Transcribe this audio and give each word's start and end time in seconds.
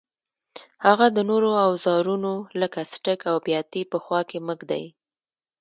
هغه 0.85 1.07
د 1.15 1.17
نورو 1.29 1.49
اوزارونو 1.65 2.33
لکه 2.61 2.79
څټک 2.91 3.19
او 3.31 3.37
بیاتي 3.47 3.81
په 3.91 3.97
خوا 4.03 4.21
کې 4.29 4.37
مه 4.45 4.53
ږدئ. 4.59 4.85